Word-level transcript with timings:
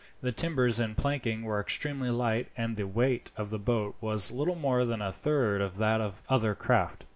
The 0.21 0.31
timbers 0.31 0.79
and 0.79 0.97
planking 0.97 1.43
were 1.43 1.59
extremely 1.61 2.09
light, 2.09 2.47
and 2.57 2.75
the 2.75 2.87
weight 2.87 3.29
of 3.37 3.51
the 3.51 3.59
boat 3.59 3.97
was 4.01 4.31
little 4.31 4.55
more 4.55 4.83
than 4.83 4.99
a 5.03 5.11
third 5.11 5.61
of 5.61 5.77
that 5.77 6.01
of 6.01 6.23
other 6.27 6.55
craft. 6.55 7.05